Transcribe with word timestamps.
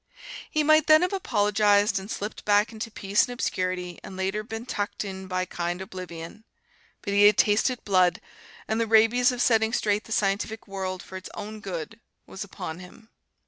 He 0.49 0.63
might 0.63 0.87
then 0.87 1.03
have 1.03 1.13
apologized, 1.13 1.99
and 1.99 2.09
slipped 2.09 2.43
back 2.43 2.71
into 2.71 2.89
peace 2.89 3.27
and 3.27 3.33
obscurity 3.33 3.99
and 4.03 4.17
later 4.17 4.41
been 4.41 4.65
tucked 4.65 5.05
in 5.05 5.27
by 5.27 5.45
kind 5.45 5.79
oblivion. 5.79 6.43
But 7.03 7.13
he 7.13 7.27
had 7.27 7.37
tasted 7.37 7.83
blood, 7.85 8.19
and 8.67 8.81
the 8.81 8.87
rabies 8.87 9.31
of 9.31 9.43
setting 9.43 9.73
straight 9.73 10.05
the 10.05 10.11
scientific 10.11 10.67
world, 10.67 11.03
for 11.03 11.17
its 11.17 11.29
own 11.35 11.59
good, 11.59 11.99
was 12.25 12.43
upon 12.43 12.79
him. 12.79 13.11